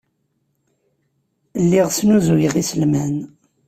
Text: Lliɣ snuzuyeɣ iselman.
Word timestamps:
Lliɣ 1.63 1.87
snuzuyeɣ 1.91 2.55
iselman. 2.61 3.15